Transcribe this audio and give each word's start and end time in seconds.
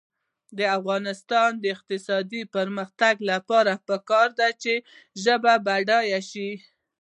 د 0.57 0.59
افغانستان 0.77 1.49
د 1.63 1.65
اقتصادي 1.75 2.41
پرمختګ 2.55 3.15
لپاره 3.31 3.73
پکار 3.87 4.27
ده 4.39 4.49
چې 4.61 4.73
ژبې 5.23 5.55
بډایه 5.65 6.21
شي. 6.29 6.49